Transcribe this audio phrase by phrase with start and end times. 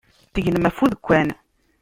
[0.33, 1.29] Tegnem ɣef udekkan.